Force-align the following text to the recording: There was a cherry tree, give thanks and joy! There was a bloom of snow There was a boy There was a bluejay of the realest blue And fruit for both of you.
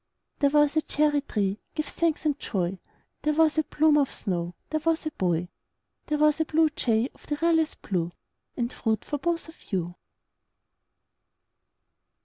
There 0.39 0.49
was 0.49 0.75
a 0.75 0.81
cherry 0.81 1.21
tree, 1.21 1.59
give 1.75 1.85
thanks 1.85 2.25
and 2.25 2.39
joy! 2.39 2.79
There 3.21 3.35
was 3.35 3.59
a 3.59 3.63
bloom 3.63 3.99
of 3.99 4.11
snow 4.11 4.55
There 4.71 4.79
was 4.83 5.05
a 5.05 5.11
boy 5.11 5.49
There 6.07 6.17
was 6.17 6.39
a 6.39 6.45
bluejay 6.45 7.09
of 7.13 7.27
the 7.27 7.37
realest 7.39 7.83
blue 7.83 8.11
And 8.57 8.73
fruit 8.73 9.05
for 9.05 9.19
both 9.19 9.47
of 9.47 9.71
you. 9.71 9.93